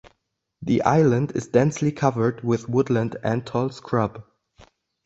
[0.63, 4.23] The island is densely covered with woodland and tall scrub.